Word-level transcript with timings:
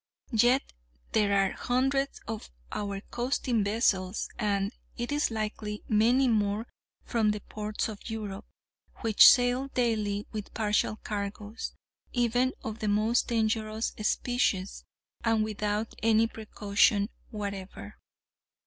Yet 0.33 0.63
there 1.11 1.31
are 1.31 1.51
hundreds 1.51 2.21
of 2.27 2.49
our 2.71 3.01
coasting 3.11 3.63
vessels, 3.63 4.29
and, 4.39 4.71
it 4.97 5.11
is 5.11 5.29
likely, 5.29 5.83
many 5.87 6.27
more 6.27 6.65
from 7.03 7.29
the 7.29 7.39
ports 7.41 7.87
of 7.87 8.09
Europe, 8.09 8.47
which 9.01 9.29
sail 9.29 9.67
daily 9.67 10.25
with 10.31 10.55
partial 10.55 10.95
cargoes, 10.95 11.75
even 12.13 12.53
of 12.63 12.79
the 12.79 12.87
most 12.87 13.27
dangerous 13.27 13.93
species, 14.01 14.83
and 15.23 15.43
without 15.43 15.93
any 16.01 16.25
precaution 16.25 17.09
whatever. 17.29 17.99